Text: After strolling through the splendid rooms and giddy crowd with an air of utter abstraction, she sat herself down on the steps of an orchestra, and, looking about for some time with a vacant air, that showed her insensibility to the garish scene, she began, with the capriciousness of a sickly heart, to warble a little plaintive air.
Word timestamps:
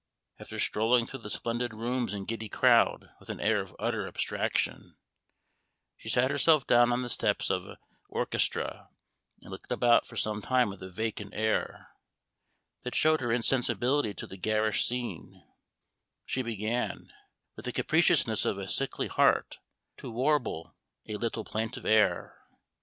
After 0.39 0.57
strolling 0.57 1.05
through 1.05 1.19
the 1.19 1.29
splendid 1.29 1.75
rooms 1.75 2.11
and 2.11 2.27
giddy 2.27 2.49
crowd 2.49 3.11
with 3.19 3.29
an 3.29 3.39
air 3.39 3.61
of 3.61 3.75
utter 3.77 4.07
abstraction, 4.07 4.97
she 5.95 6.09
sat 6.09 6.31
herself 6.31 6.65
down 6.65 6.91
on 6.91 7.03
the 7.03 7.07
steps 7.07 7.51
of 7.51 7.67
an 7.67 7.75
orchestra, 8.09 8.89
and, 9.43 9.51
looking 9.51 9.71
about 9.71 10.07
for 10.07 10.15
some 10.15 10.41
time 10.41 10.69
with 10.71 10.81
a 10.81 10.89
vacant 10.89 11.35
air, 11.35 11.89
that 12.81 12.95
showed 12.95 13.21
her 13.21 13.31
insensibility 13.31 14.15
to 14.15 14.25
the 14.25 14.37
garish 14.37 14.87
scene, 14.87 15.43
she 16.25 16.41
began, 16.41 17.13
with 17.55 17.65
the 17.65 17.71
capriciousness 17.71 18.43
of 18.43 18.57
a 18.57 18.67
sickly 18.67 19.05
heart, 19.05 19.59
to 19.97 20.09
warble 20.09 20.75
a 21.07 21.17
little 21.17 21.43
plaintive 21.45 21.85
air. 21.85 22.41